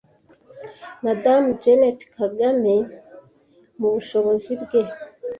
Madamu 1.05 1.47
Jeannette 1.61 2.05
Kagame 2.15 2.75
mu 3.79 3.87
bushobozi 3.93 4.51
bwe, 4.61 4.81